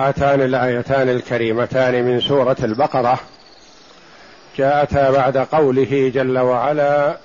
[0.00, 3.18] هاتان الآيتان الكريمتان من سورة البقرة.
[4.56, 7.16] جاءتا بعد قوله جل وعلا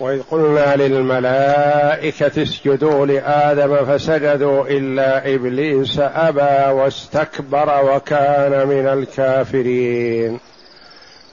[0.00, 10.40] وإذ قلنا للملائكة اسجدوا لآدم فسجدوا إلا إبليس أبى واستكبر وكان من الكافرين.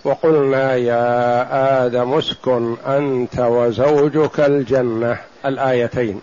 [0.03, 5.17] وقلنا يا آدم اسكن أنت وزوجك الجنة.
[5.45, 6.21] الآيتين.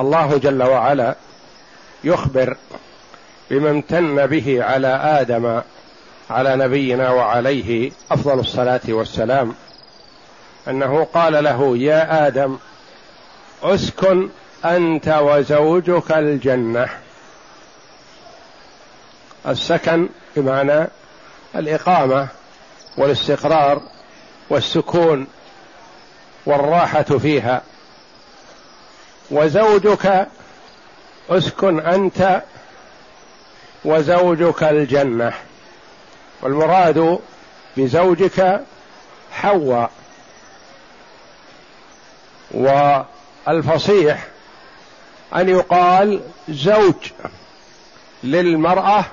[0.00, 1.14] الله جل وعلا
[2.04, 2.56] يخبر
[3.50, 5.60] بما امتن به على آدم
[6.30, 9.54] على نبينا وعليه أفضل الصلاة والسلام
[10.68, 12.58] أنه قال له يا آدم
[13.62, 14.28] أسكن
[14.64, 16.88] أنت وزوجك الجنة.
[19.46, 20.86] السكن بمعنى
[21.56, 22.28] الإقامة
[22.96, 23.82] والاستقرار
[24.50, 25.26] والسكون
[26.46, 27.62] والراحة فيها.
[29.30, 30.28] وزوجك
[31.30, 32.42] اسكن أنت
[33.84, 35.32] وزوجك الجنة.
[36.42, 37.18] والمراد
[37.76, 38.60] بزوجك
[39.32, 39.90] حواء
[42.50, 44.26] والفصيح
[45.36, 46.94] أن يقال زوج
[48.24, 49.04] للمرأة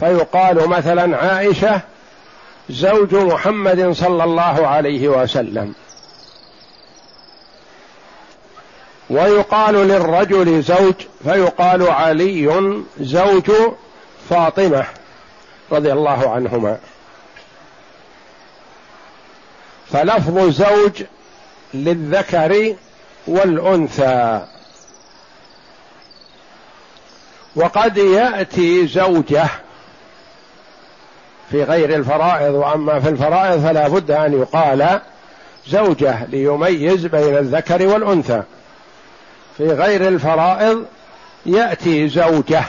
[0.00, 1.80] فيقال مثلا عائشة
[2.70, 5.74] زوج محمد صلى الله عليه وسلم.
[9.10, 12.64] ويقال للرجل زوج فيقال علي
[13.00, 13.50] زوج
[14.30, 14.84] فاطمة
[15.72, 16.78] رضي الله عنهما.
[19.92, 21.02] فلفظ زوج
[21.74, 22.74] للذكر
[23.26, 24.46] والأنثى.
[27.56, 29.46] وقد يأتي زوجة
[31.50, 35.00] في غير الفرائض وأما في الفرائض فلا بد أن يقال
[35.66, 38.42] زوجة ليميز بين الذكر والأنثى.
[39.56, 40.84] في غير الفرائض
[41.46, 42.64] يأتي زوجة.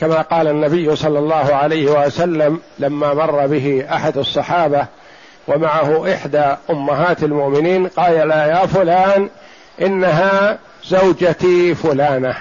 [0.00, 4.86] كما قال النبي صلى الله عليه وسلم لما مر به أحد الصحابة
[5.48, 9.30] ومعه إحدى أمهات المؤمنين قال لا يا فلان
[9.80, 12.34] إنها زوجتي فلانة.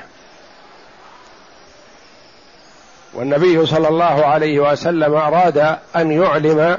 [3.14, 6.78] والنبي صلى الله عليه وسلم أراد أن يعلم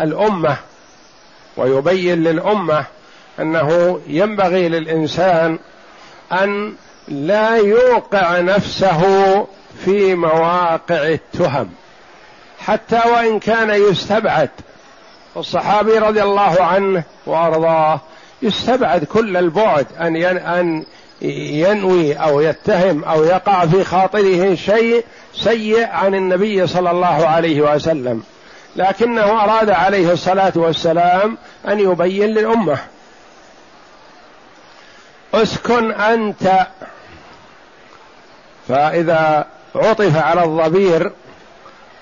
[0.00, 0.56] الأمة
[1.56, 2.84] ويبين للأمة
[3.42, 5.58] أنه ينبغي للإنسان
[6.32, 6.74] أن
[7.08, 9.02] لا يوقع نفسه
[9.84, 11.70] في مواقع التهم
[12.58, 14.50] حتى وإن كان يستبعد.
[15.36, 18.00] الصحابي رضي الله عنه وأرضاه
[18.42, 20.84] يستبعد كل البعد أن أن
[21.22, 25.04] ينوي أو يتهم أو يقع في خاطره شيء
[25.34, 28.22] سيء عن النبي صلى الله عليه وسلم.
[28.76, 31.38] لكنه أراد عليه الصلاة والسلام
[31.68, 32.78] أن يبين للأمة.
[35.34, 36.66] اسكن أنت.
[38.68, 41.12] فإذا عطف على الضمير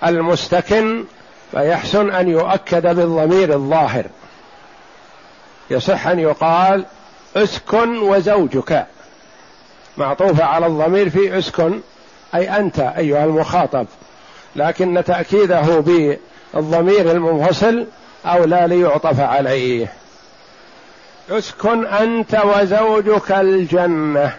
[0.06, 1.04] المستكن
[1.50, 4.04] فيحسن أن يؤكد بالضمير الظاهر.
[5.70, 6.84] يصح أن يقال
[7.36, 8.86] اسكن وزوجك.
[9.96, 11.80] معطوفه على الضمير في اسكن
[12.34, 13.86] أي أنت أيها المخاطب.
[14.56, 15.80] لكن تأكيده
[16.54, 17.86] بالضمير المنفصل
[18.26, 19.99] اولى ليعطف عليه.
[21.30, 24.36] اسكن أنت وزوجك الجنة.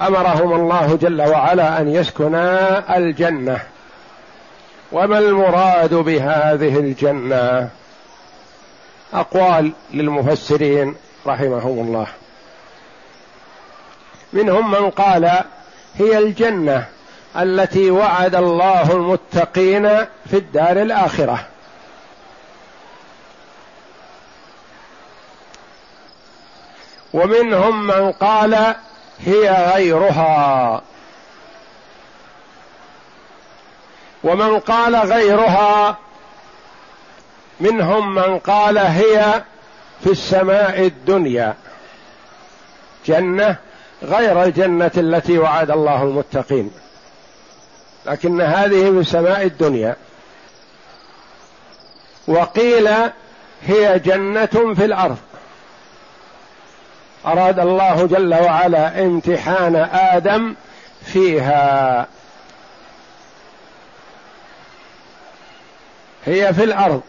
[0.00, 3.60] أمرهم الله جل وعلا أن يسكنا الجنة.
[4.92, 7.68] وما المراد بهذه الجنة؟
[9.12, 10.94] أقوال للمفسرين
[11.26, 12.06] رحمهم الله.
[14.32, 15.30] منهم من قال
[15.94, 16.84] هي الجنة
[17.36, 19.88] التي وعد الله المتقين
[20.30, 21.46] في الدار الآخرة.
[27.12, 28.74] ومنهم من قال
[29.20, 30.82] هي غيرها.
[34.24, 35.96] ومن قال غيرها
[37.60, 39.42] منهم من قال هي
[40.04, 41.54] في السماء الدنيا.
[43.06, 43.56] جنة
[44.02, 46.70] غير الجنة التي وعد الله المتقين.
[48.06, 49.96] لكن هذه في سماء الدنيا.
[52.28, 52.88] وقيل
[53.62, 55.18] هي جنة في الأرض.
[57.26, 60.54] أراد الله جل وعلا امتحان آدم
[61.04, 62.06] فيها.
[66.26, 67.02] هي في الأرض.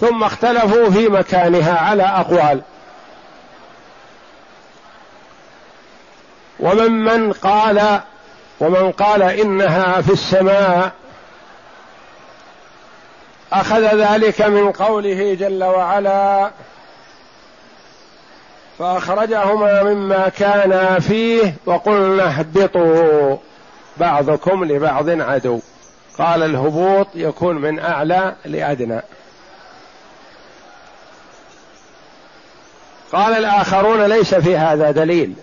[0.00, 2.62] ثم اختلفوا في مكانها على أقوال.
[6.60, 8.00] ومن من قال
[8.60, 10.92] ومن قال إنها في السماء
[13.52, 16.50] أخذ ذلك من قوله جل وعلا
[18.78, 23.36] فأخرجهما مما كانا فيه وقلنا اهبطوا
[23.96, 25.60] بعضكم لبعض عدو.
[26.18, 29.00] قال الهبوط يكون من أعلى لأدنى.
[33.12, 35.34] قال الآخرون ليس في هذا دليل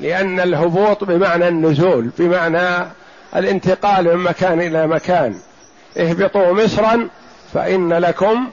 [0.00, 2.88] لأن الهبوط بمعنى النزول بمعنى
[3.36, 5.34] الانتقال من مكان إلى مكان.
[5.98, 7.08] اهبطوا مصرا
[7.54, 8.50] فإن لكم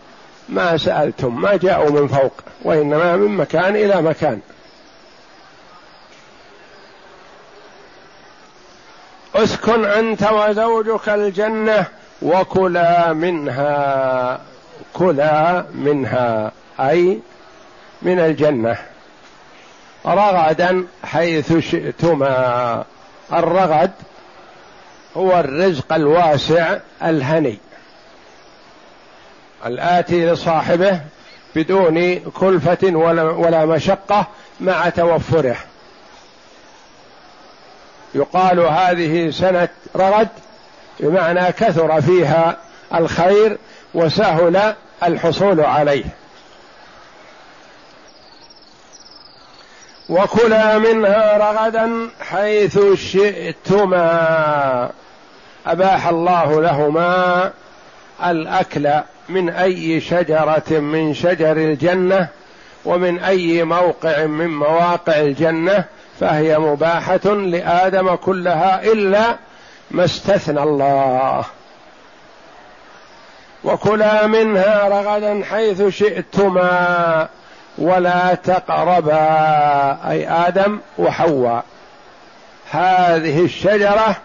[0.49, 2.33] ما سألتم ما جاءوا من فوق
[2.63, 4.39] وإنما من مكان إلى مكان.
[9.35, 11.85] أسكن أنت وزوجك الجنة
[12.21, 14.41] وكلا منها
[14.93, 17.19] كلا منها أي
[18.01, 18.77] من الجنة.
[20.05, 22.83] رغدا حيث شئتما.
[23.33, 23.91] الرغد
[25.17, 27.57] هو الرزق الواسع الهني.
[29.65, 30.99] الآتي لصاحبه
[31.55, 34.27] بدون كلفة ولا, ولا مشقة
[34.59, 35.57] مع توفره.
[38.15, 40.27] يقال هذه سنة رغد
[40.99, 42.57] بمعنى كثر فيها
[42.95, 43.57] الخير
[43.93, 44.73] وسهل
[45.03, 46.05] الحصول عليه.
[50.09, 54.89] وكلا منها رغدا حيث شئتما.
[55.67, 57.51] أباح الله لهما
[58.25, 58.91] الأكل
[59.29, 62.27] من أي شجرة من شجر الجنة
[62.85, 65.85] ومن أي موقع من مواقع الجنة
[66.19, 69.35] فهي مباحة لآدم كلها إلا
[69.91, 71.45] ما استثنى الله.
[73.63, 77.27] وكلا منها رغدا حيث شئتما
[77.77, 79.19] ولا تقربا.
[80.09, 81.63] أي آدم وحواء.
[82.71, 84.15] هذه الشجرة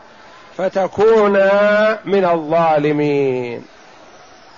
[0.56, 3.62] فتكونا من الظالمين.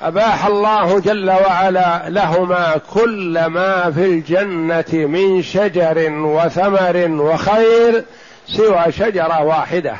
[0.02, 8.04] أباح الله جل وعلا لهما كل ما في الجنة من شجر وثمر وخير
[8.46, 9.96] سوى شجرة واحدة.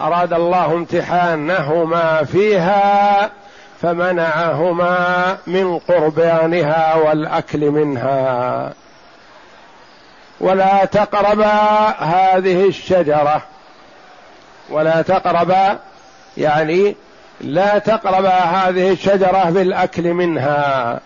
[0.00, 3.30] أراد الله امتحانهما فيها
[3.82, 8.72] فمنعهما من قربانها والأكل منها.
[10.40, 11.54] ولا تقربا
[11.98, 13.42] هذه الشجرة.
[14.70, 15.78] ولا تقربا
[16.36, 16.96] يعني
[17.40, 21.00] لا تقربا هذه الشجرة بالأكل منها.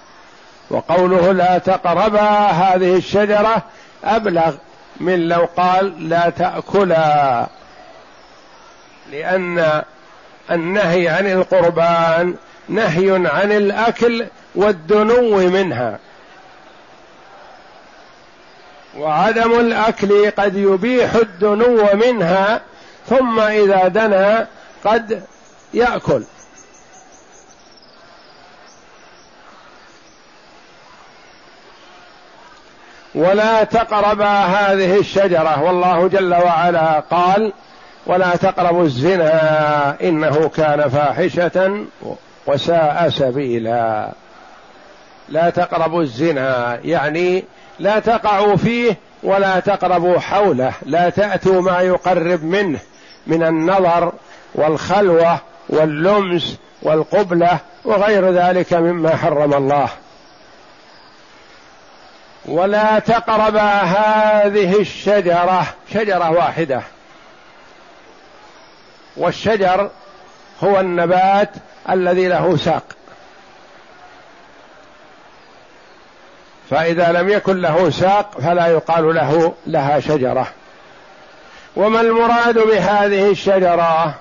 [0.71, 3.63] وقوله لا تقربا هذه الشجرة
[4.05, 4.55] أبلغ
[5.01, 7.47] من لو قال لا تأكلا.
[9.13, 9.83] لأن
[10.51, 12.35] النهي عن القربان
[12.69, 15.99] نهي عن الأكل والدنو منها.
[18.99, 22.61] وعدم الأكل قد يبيح الدنو منها
[23.09, 24.47] ثم إذا دنا
[24.85, 25.23] قد
[25.75, 26.23] يأكل.
[33.15, 35.63] ولا تقربا هذه الشجرة.
[35.63, 37.53] والله جل وعلا قال
[38.07, 41.85] ولا تقربوا الزنا إنه كان فاحشة
[42.47, 44.13] وساء سبيلا.
[45.29, 47.45] لا تقربوا الزنا يعني
[47.79, 50.73] لا تقعوا فيه ولا تقربوا حوله.
[50.87, 52.79] لا تأتوا ما يقرب منه
[53.27, 54.13] من النظر
[54.55, 55.39] والخلوة
[55.69, 59.89] واللمس والقبلة وغير ذلك مما حرم الله.
[62.45, 66.83] ولا تقربا هذه الشجرة شجرة واحدة.
[69.17, 69.91] والشجر
[70.65, 71.51] هو النبات
[71.91, 72.83] الذي له ساق.
[76.71, 80.47] فإذا لم يكن له ساق فلا يقال له لها شجرة.
[81.77, 84.15] وما المراد بهذه الشجرة؟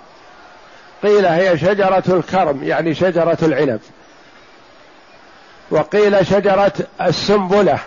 [1.03, 3.79] قيل هي شجرة الكرم يعني شجرة العنب.
[5.71, 7.79] وقيل شجرة السنبلة.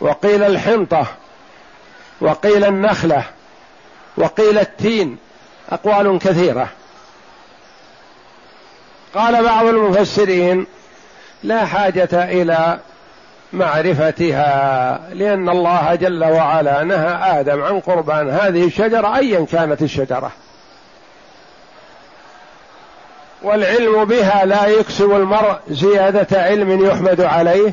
[0.00, 1.06] وقيل الحنطة.
[2.20, 3.24] وقيل النخلة.
[4.16, 5.18] وقيل التين.
[5.70, 6.68] أقوال كثيرة.
[9.14, 10.66] قال بعض المفسرين
[11.42, 12.78] لا حاجة إلى
[13.52, 20.32] معرفتها لأن الله جل وعلا نهى آدم عن قربان هذه الشجرة أيا كانت الشجرة.
[23.42, 27.72] والعلم بها لا يكسب المرء زيادة علم يحمد عليه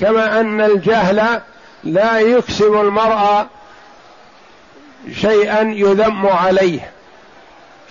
[0.00, 1.40] كما أن الجهل
[1.84, 3.46] لا يكسب المرء
[5.12, 6.80] شيئا يذم عليه.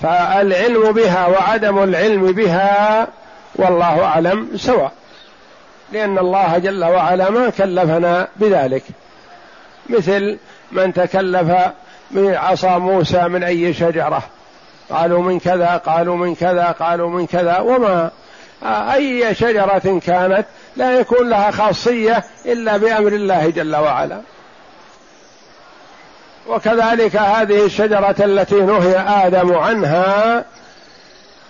[0.02, 3.08] فالعلم بها وعدم العلم بها
[3.56, 4.92] والله أعلم سواء
[5.92, 8.84] لأن الله جل وعلا ما كلفنا بذلك.
[9.90, 10.38] مثل
[10.72, 11.52] من تكلف
[12.12, 14.24] بعصا موسى من أي شجرة
[14.90, 18.12] قالوا من كذا قالوا من كذا قالوا من كذا وما
[18.64, 20.46] أي شجرة كانت
[20.78, 24.22] لا يكون لها خاصية إلا بأمر الله جل وعلا.
[26.48, 30.46] وكذلك هذه الشجرة التي نهي آدم عنها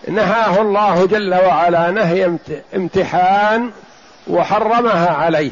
[0.08, 2.38] نهاه الله جل وعلا نهي
[2.76, 3.72] امتحان
[4.28, 5.52] وحرمها عليه.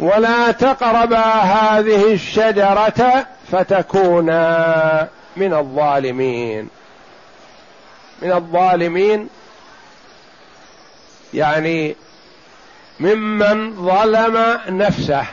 [0.00, 5.08] ولا تقربا هذه الشجرة فتكونا.
[5.36, 6.68] من الظالمين.
[8.22, 9.28] من الظالمين
[11.34, 11.96] يعني
[13.00, 15.24] ممن ظلم نفسه.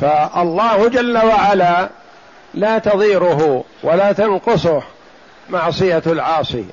[0.00, 1.88] فالله جل وعلا
[2.54, 4.82] لا تضيره ولا تنقصه
[5.48, 6.64] معصية العاصي.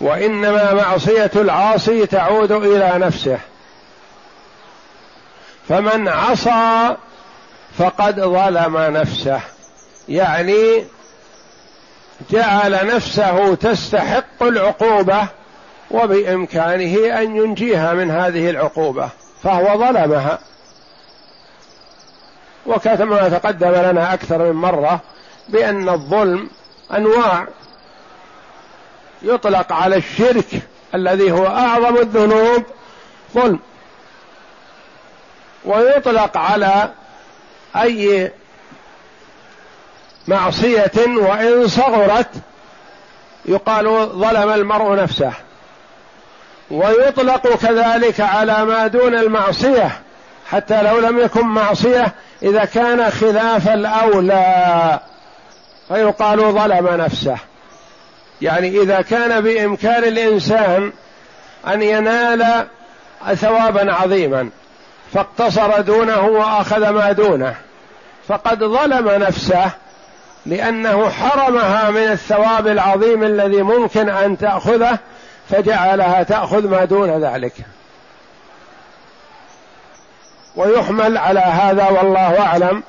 [0.00, 3.38] وإنما معصية العاصي تعود إلى نفسه.
[5.68, 6.96] فمن عصى
[7.78, 9.40] فقد ظلم نفسه.
[10.08, 10.84] يعني
[12.30, 15.28] جعل نفسه تستحق العقوبة
[15.90, 19.08] وبإمكانه أن ينجيها من هذه العقوبة
[19.42, 20.38] فهو ظلمها.
[22.66, 25.00] وكما تقدم لنا أكثر من مرة
[25.48, 26.50] بأن الظلم
[26.92, 27.46] أنواع
[29.22, 30.62] يطلق على الشرك
[30.94, 32.64] الذي هو أعظم الذنوب
[33.34, 33.58] ظلم.
[35.64, 36.90] ويطلق على
[37.76, 38.32] أي
[40.28, 42.28] معصية وإن صغرت
[43.44, 45.32] يقال ظلم المرء نفسه.
[46.70, 49.90] ويطلق كذلك على ما دون المعصية
[50.50, 55.00] حتى لو لم يكن معصية إذا كان خلاف الأولى.
[55.88, 57.36] فيقال ظلم نفسه.
[58.40, 60.92] يعني إذا كان بإمكان الإنسان
[61.66, 62.66] أن ينال
[63.34, 64.50] ثوابا عظيما
[65.12, 67.54] فاقتصر دونه وأخذ ما دونه.
[68.28, 69.70] فقد ظلم نفسه
[70.46, 74.98] لأنه حرمها من الثواب العظيم الذي ممكن أن تأخذه
[75.48, 77.52] فجعلها تأخذ ما دون ذلك.
[80.56, 82.82] ويحمل على هذا والله أعلم.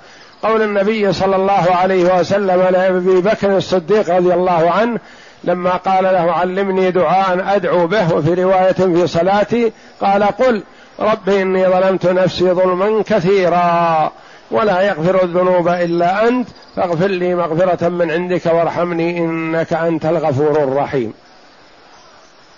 [0.44, 5.00] قول النبي صلى الله عليه وسلم لأبي بكر الصديق رضي الله عنه
[5.44, 10.64] لما قال له علمني دعاء أدعو به وفي رواية في صلاتي قال قل
[11.00, 14.12] رب إني ظلمت نفسي ظلما كثيرا.
[14.52, 21.14] ولا يغفر الذنوب إلا أنت فاغفر لي مغفرة من عندك وارحمني إنك أنت الغفور الرحيم.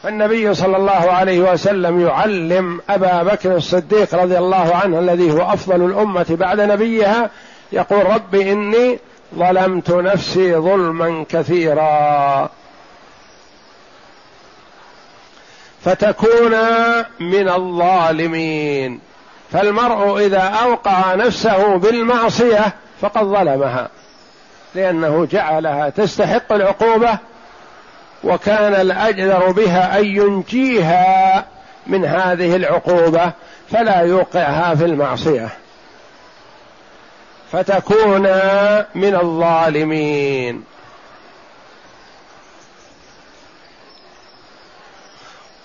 [0.03, 5.85] فالنبي صلى الله عليه وسلم يعلم أبا بكر الصديق رضي الله عنه الذي هو أفضل
[5.85, 7.29] الأمة بعد نبيها
[7.71, 8.99] يقول رب إني
[9.35, 12.49] ظلمت نفسي ظلما كثيرا.
[15.85, 16.55] فتكون
[17.19, 18.99] من الظالمين.
[19.51, 23.89] فالمرء إذا أوقع نفسه بالمعصية فقد ظلمها
[24.75, 27.17] لأنه جعلها تستحق العقوبة
[28.23, 31.45] وكان الأجدر بها أن ينجيها
[31.87, 33.31] من هذه العقوبة
[33.71, 35.49] فلا يوقعها في المعصية.
[37.51, 38.21] فتكون
[38.95, 40.63] من الظالمين.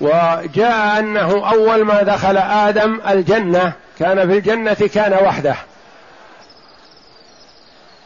[0.01, 5.57] وجاء أنه أول ما دخل آدم الجنة كان في الجنة كان وحده.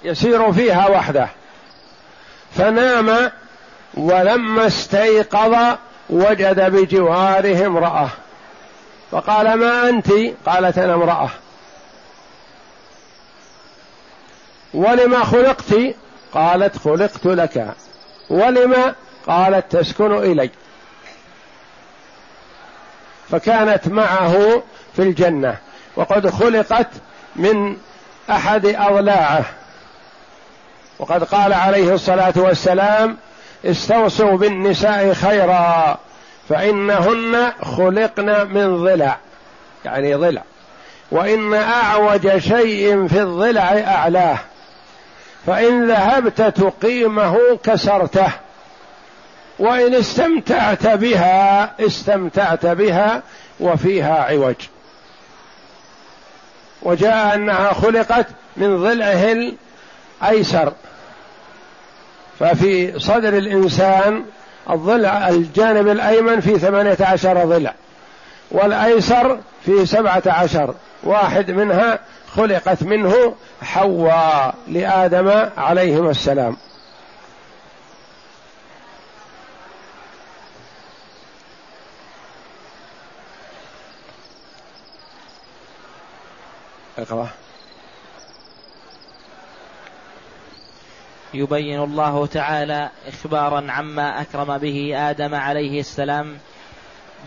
[0.05, 1.29] يسير فيها وحده.
[2.57, 3.31] فنام
[3.95, 5.77] ولما استيقظ
[6.11, 8.09] وجد بجواره امرأة.
[9.11, 10.13] فقال ما أنت؟
[10.47, 11.31] قالت أنا امرأة.
[14.75, 15.75] ولما خلقت؟
[16.33, 17.75] قالت خلقت لك.
[18.31, 18.95] ولما؟
[19.27, 20.51] قالت تسكن إلي.
[23.31, 24.63] فكانت معه
[24.97, 25.57] في الجنة.
[25.97, 26.89] وقد خلقت
[27.37, 27.77] من
[28.31, 29.45] أحد أضلاعه.
[30.99, 33.17] وقد قال عليه الصلاة والسلام
[33.65, 35.99] استوصوا بالنساء خيرا
[36.49, 39.17] فإنهن خلقن من ضلع.
[39.85, 40.43] يعني ضلع.
[41.11, 44.39] وإن أعوج شيء في الضلع أعلاه
[45.47, 48.33] فإن ذهبت تقيمه كسرته.
[49.61, 53.23] وإن استمتعت بها استمتعت بها
[53.61, 54.55] وفيها عوج.
[56.83, 58.27] وجاء أنها خلقت
[58.57, 59.53] من ضلعه
[60.23, 60.73] الايسر
[62.39, 64.25] ففي صدر الإنسان
[64.71, 67.75] الضلع الجانب الأيمن في ثمانية عشر ضلع
[68.51, 70.75] والأيسر في سبعة عشر.
[71.03, 71.99] واحد منها
[72.37, 76.57] خلقت منه حواء لآدم عليهما السلام.
[87.01, 87.29] اقرأ.
[91.35, 96.39] يبين الله تعالى إخبارا عما أكرم به آدم عليه السلام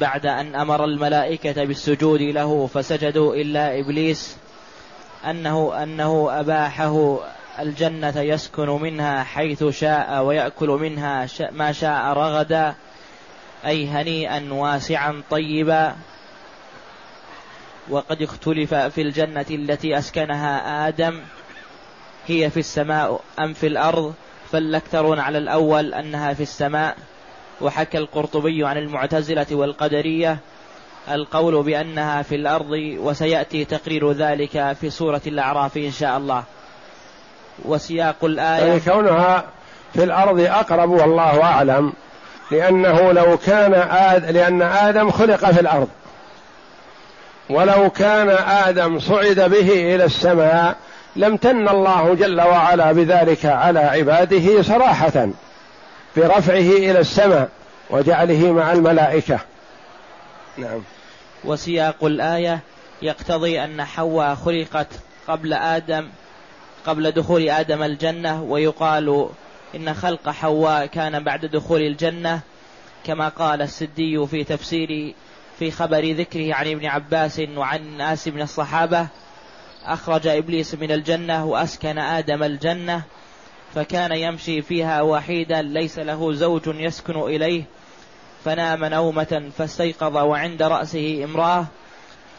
[0.01, 4.37] بعد أن أمر الملائكة بالسجود له فسجدوا إلا إبليس
[5.29, 7.19] أنه أنه أباحه
[7.59, 12.75] الجنة يسكن منها حيث شاء ويأكل منها ما شاء رغدا
[13.65, 15.95] أي هنيئا واسعا طيبا.
[17.89, 21.19] وقد اختلف في الجنة التي أسكنها آدم.
[22.27, 24.13] هي في السماء أم في الأرض؟
[24.51, 26.95] فالأكثرون على الأول أنها في السماء.
[27.61, 30.37] وحكى القرطبي عن المعتزلة والقدرية
[31.11, 36.43] القول بأنها في الأرض وسيأتي تقرير ذلك في سورة الأعراف إن شاء الله.
[37.65, 39.43] وسياق الآية يعني كونها
[39.93, 41.93] في الأرض أقرب والله أعلم
[42.51, 45.87] لأنه لو كان آد لأن آدم خلق في الأرض.
[47.53, 50.75] ولو كان آدم صعد به إلى السماء
[51.15, 55.29] لم تن الله جل وعلا بذلك على عباده صراحة
[56.17, 57.49] برفعه إلى السماء
[57.89, 59.39] وجعله مع الملائكة.
[60.57, 60.81] نعم.
[61.45, 62.59] وسياق الآية
[63.01, 64.87] يقتضي أن حواء خلقت
[65.27, 66.07] قبل آدم
[66.85, 69.29] قبل دخول آدم الجنة ويقال
[69.75, 72.39] إن خلق حواء كان بعد دخول الجنة
[73.05, 75.13] كما قال السدي في تفسير
[75.59, 79.07] في خبر ذكره عن ابن عباس وعن ناس من الصحابة
[79.85, 83.01] أخرج إبليس من الجنة وأسكن آدم الجنة
[83.75, 87.63] فكان يمشي فيها وحيدا ليس له زوج يسكن إليه
[88.45, 91.65] فنام نومة فاستيقظ وعند رأسه امرأة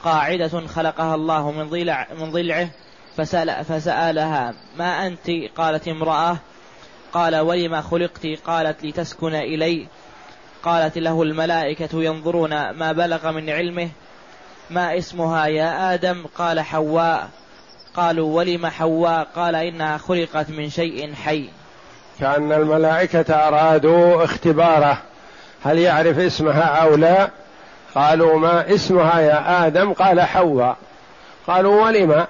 [0.04, 2.70] قاعدة خلقها الله من ضلع من ضلعه
[3.16, 6.36] فسأل فسألها ما أنت؟ قالت امرأة
[7.12, 9.86] قال ولما خلقت؟ قالت لتسكن إلي.
[10.64, 13.88] قالت له الملائكة ينظرون ما بلغ من علمه
[14.70, 17.28] ما اسمها يا آدم؟ قال حواء.
[17.96, 21.48] قالوا ولم حواء؟ قال إنها خلقت من شيء حي.
[22.20, 24.98] كأن الملائكة أرادوا اختباره
[25.64, 27.30] هل يعرف اسمها أو لا؟
[27.94, 30.76] قالوا ما اسمها يا آدم؟ قال حواء.
[31.46, 32.26] قالوا ولم؟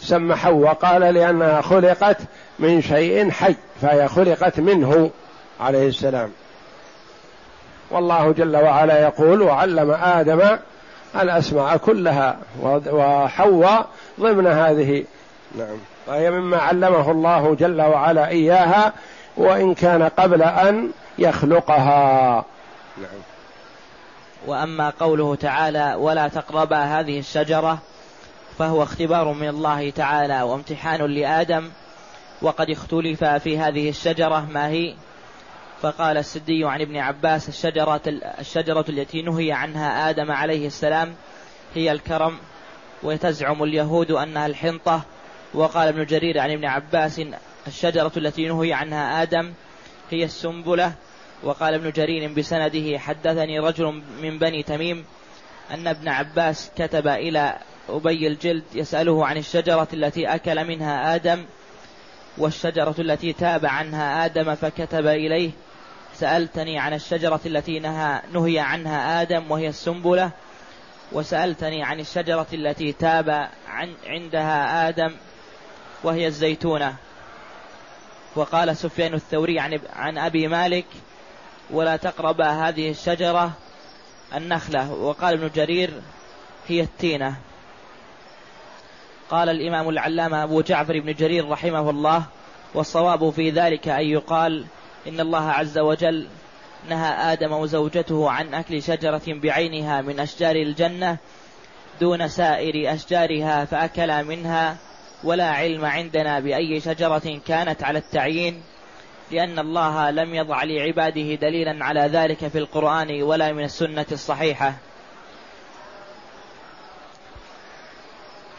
[0.00, 0.72] سمى حواء.
[0.72, 2.18] قال لأنها خلقت
[2.58, 5.10] من شيء حي فهي خلقت منه
[5.60, 6.30] عليه السلام.
[7.90, 10.58] والله جل وعلا يقول وعلم آدم
[11.20, 13.86] الأسماء كلها وحواء
[14.20, 15.04] ضمن هذه.
[15.58, 15.76] نعم.
[16.06, 18.92] وهي مما علمه الله جل وعلا إياها
[19.36, 22.44] وإن كان قبل أن يخلقها.
[22.98, 23.20] نعم.
[24.46, 27.78] وأما قوله تعالى ولا تقربا هذه الشجرة
[28.58, 31.70] فهو اختبار من الله تعالى وامتحان لآدم
[32.42, 34.94] وقد اختلف في هذه الشجرة ما هي؟
[35.82, 38.02] فقال السدي عن ابن عباس الشجرة,
[38.38, 41.14] الشجرة التي نهي عنها آدم عليه السلام
[41.74, 42.38] هي الكرم
[43.02, 45.02] وتزعم اليهود أنها الحنطة.
[45.54, 47.20] وقال ابن جرير عن ابن عباس
[47.66, 49.52] الشجرة التي نهي عنها آدم
[50.10, 50.92] هي السنبلة.
[51.42, 55.04] وقال ابن جرير بسنده حدثني رجل من بني تميم
[55.70, 61.44] أن ابن عباس كتب إلى أبي الجلد يسأله عن الشجرة التي أكل منها آدم
[62.38, 65.50] والشجرة التي تاب عنها آدم فكتب إليه
[66.20, 70.30] سألتني عن الشجرة التي نهى نهي عنها آدم وهي السنبلة
[71.12, 75.14] وسألتني عن الشجرة التي تاب عن عندها آدم
[76.02, 76.94] وهي الزيتونة.
[78.36, 80.86] وقال سفيان الثوري عن, عن أبي مالك
[81.70, 83.52] ولا تقرب هذه الشجرة
[84.34, 84.92] النخلة.
[84.92, 85.90] وقال ابن جرير
[86.68, 87.34] هي التينة.
[89.30, 92.24] قال الإمام العلامة أبو جعفر بن جرير رحمه الله
[92.74, 94.66] والصواب في ذلك أن يقال
[95.08, 96.28] إن الله عز وجل
[96.88, 101.16] نهى آدم وزوجته عن أكل شجرة بعينها من أشجار الجنة
[102.00, 104.76] دون سائر أشجارها فأكلا منها
[105.24, 108.62] ولا علم عندنا بأي شجرة كانت على التعيين
[109.32, 114.74] لأن الله لم يضع لعباده دليلا على ذلك في القرآن ولا من السنة الصحيحة.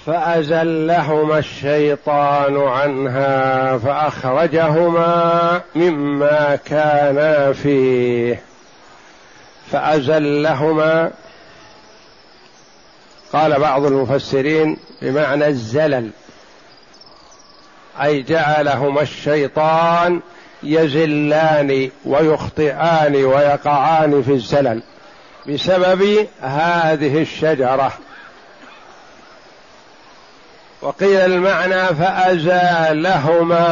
[0.06, 8.42] فأزلهما الشيطان عنها فأخرجهما مما كانا فيه.
[9.72, 11.12] فأزلهما
[13.34, 16.10] قال بعض المفسرين بمعنى الزلل
[18.02, 20.22] أي جعلهما الشيطان
[20.64, 24.84] يزلان ويخطئان ويقعان في الزلل
[25.48, 27.94] بسبب هذه الشجرة.
[30.82, 33.66] وقيل المعنى فأزالهما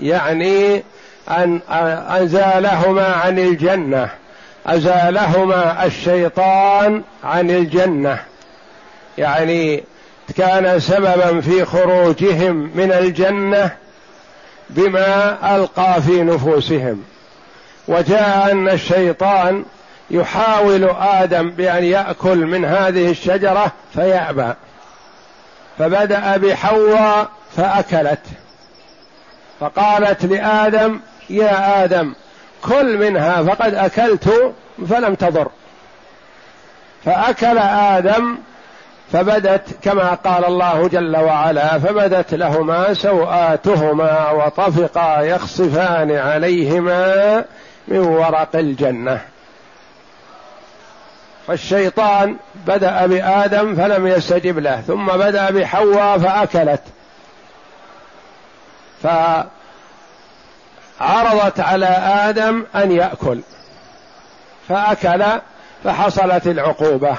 [0.00, 0.82] يعني
[1.28, 1.60] أن
[2.08, 4.08] أزالهما عن الجنة
[4.66, 8.18] أزالهما الشيطان عن الجنة.
[9.18, 9.84] يعني
[10.36, 13.70] كان سببا في خروجهم من الجنة
[14.70, 17.02] بما ألقى في نفوسهم.
[17.88, 19.64] وجاء أن الشيطان
[20.10, 24.52] يحاول آدم بأن يأكل من هذه الشجرة فيأبى.
[25.78, 28.20] فبدأ بحواء فأكلت.
[29.60, 32.14] فقالت لآدم يا آدم
[32.62, 34.54] كل منها فقد أكلت
[34.90, 35.48] فلم تضر.
[37.04, 38.38] فأكل آدم
[39.12, 47.44] فبدت كما قال الله جل وعلا فبدت لهما سوآتهما وطفقا يخصفان عليهما
[47.88, 49.20] من ورق الجنة.
[51.46, 56.82] فالشيطان بدأ بآدم فلم يستجب له ثم بدأ بحواء فأكلت.
[59.02, 59.50] فعرضت
[61.60, 61.86] على
[62.28, 63.40] آدم أن يأكل.
[64.68, 65.24] فأكل
[65.84, 67.16] فحصلت العقوبة.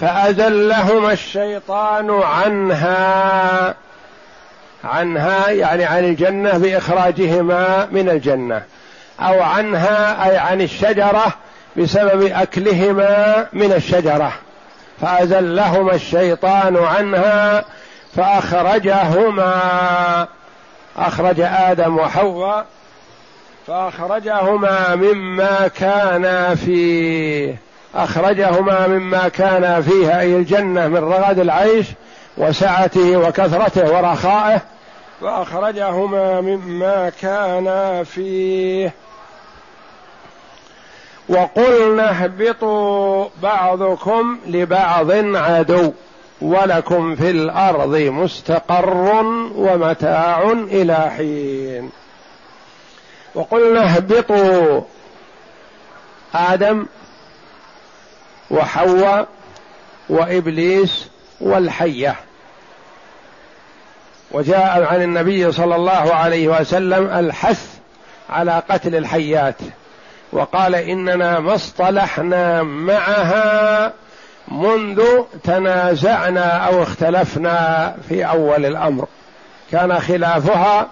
[0.00, 3.74] فأزلهما الشيطان عنها.
[4.84, 8.62] عنها يعني عن الجنة بإخراجهما من الجنة.
[9.20, 11.26] أو عنها أي عن الشجرة
[11.76, 14.32] بسبب أكلهما من الشجرة.
[15.00, 17.64] فأزلهما الشيطان عنها
[18.16, 19.58] فأخرجهما.
[20.96, 22.66] أخرج آدم وحواء
[23.66, 27.56] فأخرجهما مما كانا فيه.
[27.94, 31.86] أخرجهما مما كان فيه أي الجنة من رغد العيش
[32.36, 34.60] وسعته وكثرته ورخائه.
[35.20, 38.92] فأخرجهما مما كانا فيه.
[41.28, 45.92] وقلنا اهبطوا بعضكم لبعض عدو
[46.40, 51.90] ولكم في الأرض مستقر ومتاع إلى حين.
[53.34, 54.80] وقلنا اهبطوا
[56.34, 56.86] آدم
[58.50, 59.28] وحواء
[60.08, 61.08] وإبليس
[61.40, 62.16] والحية.
[64.30, 67.66] وجاء عن النبي صلى الله عليه وسلم الحث
[68.30, 69.56] على قتل الحيات.
[70.32, 73.92] وقال إننا ما اصطلحنا معها
[74.48, 75.02] منذ
[75.44, 79.06] تنازعنا أو اختلفنا في أول الأمر.
[79.72, 80.88] كان خلافها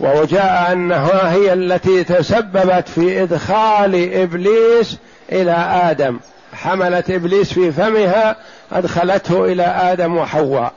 [0.00, 4.98] وجاء أنها هي التي تسببت في إدخال إبليس
[5.32, 6.18] إلى آدم.
[6.54, 8.36] حملت إبليس في فمها
[8.72, 10.72] أدخلته إلى آدم وحواء.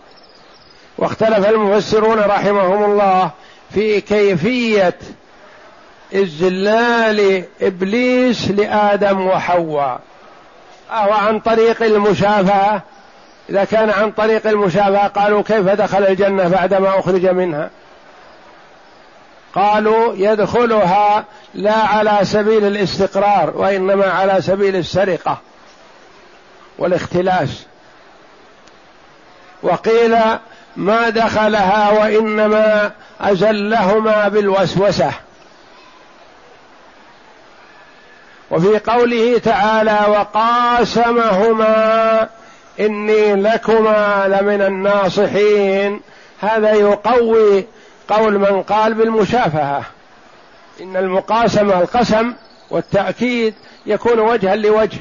[0.97, 3.31] واختلف المفسرون رحمهم الله
[3.73, 4.97] في كيفية
[6.13, 9.99] اذلال إبليس لآدم وحواء.
[10.91, 12.81] أو عن طريق المشافهة.
[13.49, 17.69] إذا كان عن طريق المشافهة قالوا كيف دخل الجنة بعدما أخرج منها؟
[19.55, 25.37] قالوا يدخلها لا على سبيل الاستقرار وإنما على سبيل السرقة
[26.77, 27.65] والاختلاس.
[29.63, 30.17] وقيل
[30.75, 32.91] ما دخلها وإنما
[33.21, 35.11] أزلهما بالوسوسة.
[38.51, 41.67] وفي قوله تعالى وقاسمهما
[42.79, 46.01] إني لكما لمن الناصحين.
[46.41, 47.65] هذا يقوي
[48.09, 49.83] قول من قال بالمشافهة.
[50.81, 52.33] إن المقاسمه القسم
[52.69, 53.53] والتأكيد
[53.85, 54.99] يكون وجها لوجه.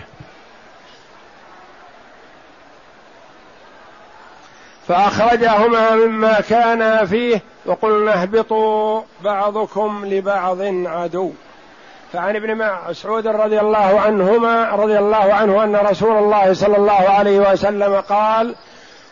[4.88, 11.32] فأخرجهما مما كانا فيه وقلنا اهبطوا بعضكم لبعض عدو.
[12.12, 12.56] فعن ابن
[12.88, 18.54] مسعود رضي الله عنهما رضي الله عنه أن رسول الله صلى الله عليه وسلم قال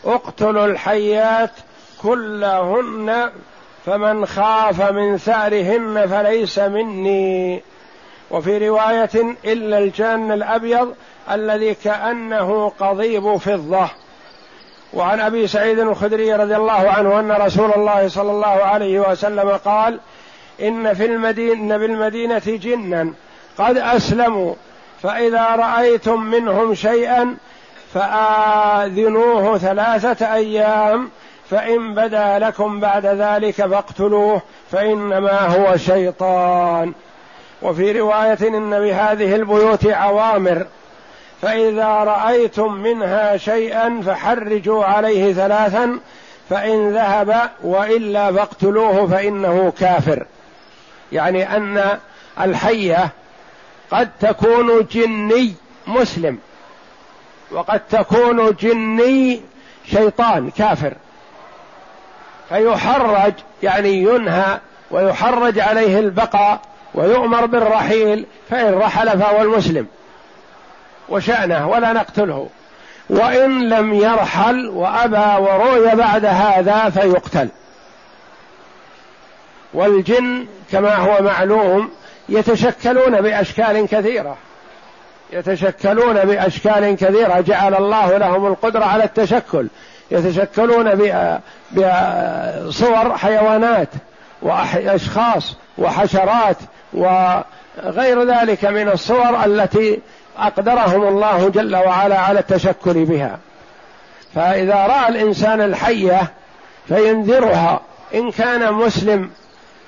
[0.05, 1.51] اقتلوا الحيات
[2.01, 3.29] كلهن
[3.85, 7.63] فمن خاف من ثأرهن فليس مني.
[8.31, 10.93] وفي رواية إلا الجان الأبيض
[11.31, 13.89] الذي كأنه قضيب فضة.
[14.93, 19.99] وعن أبي سعيد الخدري رضي الله عنه أن رسول الله صلى الله عليه وسلم قال
[20.61, 23.13] إن في المدينة بالمدينة جنا.
[23.57, 24.53] قد أسلموا
[25.03, 27.37] فإذا رأيتم منهم شيئا
[27.93, 31.09] فآذنوه ثلاثة أيام
[31.49, 34.41] فإن بدا لكم بعد ذلك فاقتلوه
[34.71, 36.93] فإنما هو شيطان.
[37.61, 40.65] وفي رواية إن بهذه البيوت عوامر
[41.41, 45.99] فإذا رأيتم منها شيئا فحرجوا عليه ثلاثا
[46.49, 50.25] فإن ذهب وإلا فاقتلوه فإنه كافر.
[51.15, 51.99] يعني أن
[52.41, 53.09] الحية
[53.91, 55.53] قد تكون جني
[55.87, 56.39] مسلم
[57.51, 59.41] وقد تكون جني
[59.91, 60.93] شيطان كافر
[62.49, 64.59] فيحرج يعني ينهى
[64.91, 66.59] ويحرج عليه البقاء
[66.93, 69.87] ويؤمر بالرحيل فإن رحل فهو المسلم
[71.09, 72.49] وشأنه ولا نقتله
[73.09, 77.49] وإن لم يرحل وأبى وروي بعد هذا فيقتل
[79.75, 81.89] والجن كما هو معلوم
[82.29, 84.37] يتشكلون بأشكال كثيرة.
[85.33, 87.39] يتشكلون بأشكال كثيرة.
[87.41, 89.67] جعل الله لهم القدرة على التشكل.
[90.11, 90.91] يتشكلون
[91.71, 93.89] بصور حيوانات
[94.41, 96.57] وأشخاص وحشرات
[96.93, 99.99] وغير ذلك من الصور التي
[100.37, 103.39] أقدرهم الله جل وعلا على التشكل بها.
[104.35, 106.21] فإذا رأى الإنسان الحية
[106.87, 107.81] فينذرها.
[108.15, 109.29] إن كان مسلم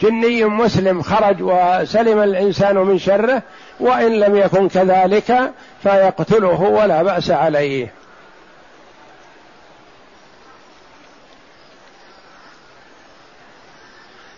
[0.02, 3.42] جني مسلم خرج وسلم الإنسان من شره
[3.80, 5.52] وإن لم يكن كذلك
[5.84, 7.94] فيقتله ولا بأس عليه.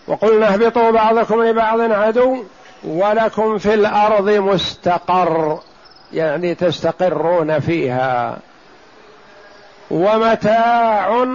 [0.08, 2.44] وقلنا اهبطوا بعضكم لبعض عدو
[2.84, 5.60] ولكم في الأرض مستقر
[6.14, 8.38] يعني تستقرون فيها.
[9.92, 11.26] ومتاع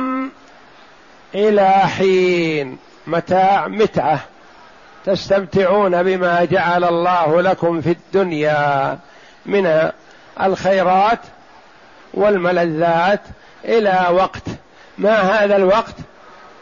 [1.35, 2.79] إلى حين.
[3.07, 4.21] متاع متعة
[5.07, 8.99] تستمتعون بما جعل الله لكم في الدنيا
[9.47, 9.90] من
[10.43, 11.19] الخيرات
[12.14, 13.21] والملذات
[13.64, 14.43] إلى وقت.
[14.99, 15.95] ما هذا الوقت؟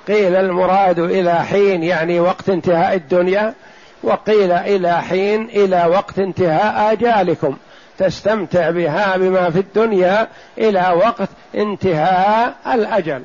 [0.08, 3.54] قيل المراد إلى حين يعني وقت انتهاء الدنيا
[4.02, 7.56] وقيل إلى حين إلى وقت انتهاء آجالكم.
[7.98, 10.28] تستمتع بها بما في الدنيا
[10.58, 13.22] إلى وقت انتهاء الأجل.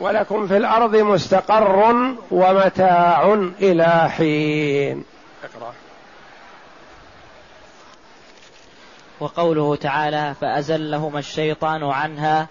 [0.00, 1.94] ولكم في الأرض مستقر
[2.30, 5.04] ومتاع إلى حين.
[5.44, 5.72] اقرأ.
[9.20, 12.48] وقوله تعالى فازلهما الشيطان عنها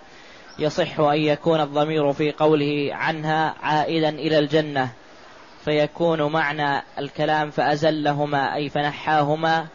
[0.60, 4.90] يصح أن يكون الضمير في قوله عنها عائدا إلى الجنة
[5.66, 9.68] فيكون معنى الكلام فأزلهما أي فنحاهما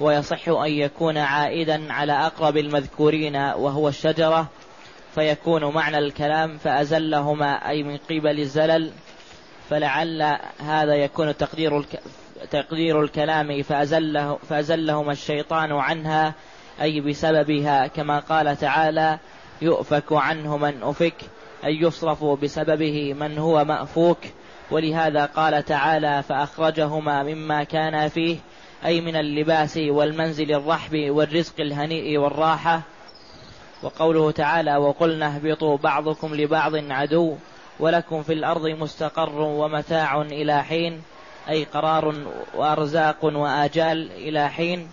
[0.00, 4.46] ويصح أن يكون عائدا على أقرب المذكورين وهو الشجرة
[5.14, 8.90] فيكون معنى الكلام فأزلهما أي من قبل الزلل
[9.70, 12.00] فلعل هذا يكون تقدير الك...
[12.50, 16.34] تقدير الكلام فأزله فأزلهما الشيطان عنها
[16.82, 19.18] أي بسببها كما قال تعالى
[19.62, 21.14] يؤفك عنه من أفك
[21.64, 24.18] أي يصرف بسببه من هو مأفوك.
[24.70, 28.36] ولهذا قال تعالى فأخرجهما مما كان فيه
[28.84, 32.82] أي من اللباس والمنزل الرحب والرزق الهنيء والراحة.
[33.82, 37.36] وقوله تعالى وقلنا اهبطوا بعضكم لبعض عدو
[37.80, 41.02] ولكم في الأرض مستقر ومتاع إلى حين
[41.48, 42.14] أي قرار
[42.54, 44.90] وأرزاق وآجال إلى حين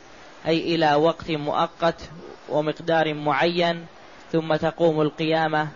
[0.47, 2.01] أي إلى وقت مؤقت
[2.49, 3.85] ومقدار معين
[4.31, 5.67] ثم تقوم القيامة.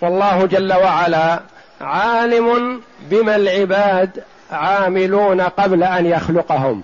[0.00, 1.40] والله جل وعلا
[1.80, 6.82] عالم بما العباد عاملون قبل أن يخلقهم.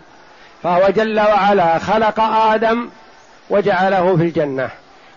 [0.63, 2.89] فهو جل وعلا خلق آدم
[3.51, 4.69] وجعله في الجنة.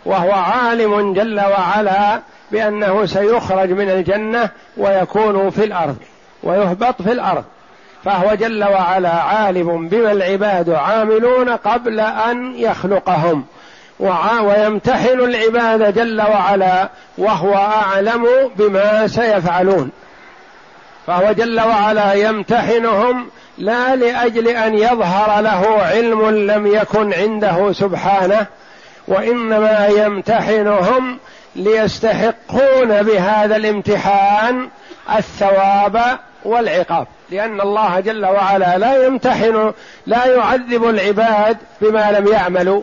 [0.05, 5.97] وهو عالم جل وعلا بأنه سيخرج من الجنة ويكون في الأرض
[6.43, 7.43] ويهبط في الأرض.
[8.03, 13.45] فهو جل وعلا عالم بما العباد عاملون قبل أن يخلقهم.
[14.43, 19.91] ويمتحن العباد جل وعلا وهو أعلم بما سيفعلون.
[21.07, 23.27] فهو جل وعلا يمتحنهم
[23.57, 28.45] لا لأجل أن يظهر له علم لم يكن عنده سبحانه
[29.07, 31.17] وإنما يمتحنهم
[31.55, 34.69] ليستحقون بهذا الامتحان
[35.17, 37.07] الثواب والعقاب.
[37.29, 39.73] لأن الله جل وعلا لا يمتحن
[40.05, 42.81] لا يعذب العباد بما لم يعملوا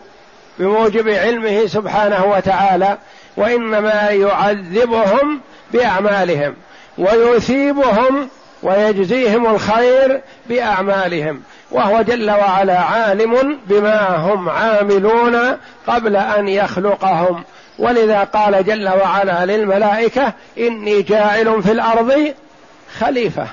[0.58, 2.98] بموجب علمه سبحانه وتعالى
[3.36, 5.40] وإنما يعذبهم
[5.72, 6.54] بأعمالهم
[6.98, 8.28] ويثيبهم
[8.62, 11.42] ويجزيهم الخير بأعمالهم.
[11.70, 17.44] وهو جل وعلا عالم بما هم عاملون قبل أن يخلقهم.
[17.78, 22.34] ولذا قال جل وعلا للملائكة إني جاعل في الأرض
[22.98, 23.46] خليفة.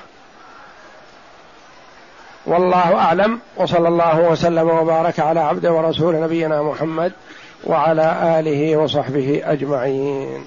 [2.46, 3.40] والله أعلم.
[3.56, 7.12] وصلى الله وسلم وبارك على عبده ورسول نبينا محمد
[7.64, 10.46] وعلى آله وصحبه أجمعين.